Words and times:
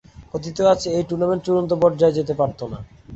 কথিত 0.33 0.57
আছে 0.73 0.87
এই 0.97 1.03
টুর্নামেন্ট 1.09 1.41
চূড়ান্ত 1.45 1.71
পর্যায়ে 1.83 2.17
যেতে 2.17 2.33
পারতো 2.33 2.63
না। 2.67 2.79